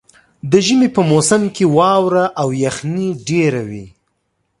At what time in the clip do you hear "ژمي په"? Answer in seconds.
0.65-1.01